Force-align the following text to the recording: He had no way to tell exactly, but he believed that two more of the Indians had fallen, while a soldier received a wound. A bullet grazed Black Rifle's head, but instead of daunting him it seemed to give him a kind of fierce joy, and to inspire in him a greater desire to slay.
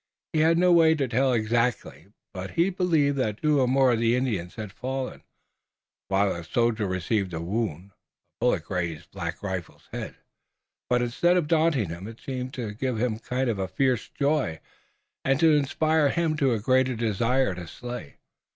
He 0.33 0.39
had 0.39 0.57
no 0.57 0.71
way 0.71 0.95
to 0.95 1.07
tell 1.07 1.31
exactly, 1.31 2.07
but 2.33 2.49
he 2.57 2.71
believed 2.71 3.17
that 3.17 3.39
two 3.39 3.67
more 3.67 3.91
of 3.91 3.99
the 3.99 4.15
Indians 4.15 4.55
had 4.55 4.71
fallen, 4.73 5.21
while 6.07 6.33
a 6.33 6.43
soldier 6.43 6.87
received 6.87 7.35
a 7.35 7.39
wound. 7.39 7.91
A 7.91 8.43
bullet 8.43 8.63
grazed 8.63 9.11
Black 9.11 9.43
Rifle's 9.43 9.89
head, 9.91 10.15
but 10.89 11.03
instead 11.03 11.37
of 11.37 11.47
daunting 11.47 11.89
him 11.89 12.07
it 12.07 12.19
seemed 12.19 12.51
to 12.55 12.73
give 12.73 12.97
him 12.97 13.17
a 13.17 13.19
kind 13.19 13.47
of 13.47 13.69
fierce 13.73 14.09
joy, 14.09 14.59
and 15.23 15.39
to 15.39 15.51
inspire 15.55 16.07
in 16.07 16.33
him 16.35 16.49
a 16.49 16.57
greater 16.57 16.95
desire 16.95 17.53
to 17.53 17.67
slay. 17.67 18.15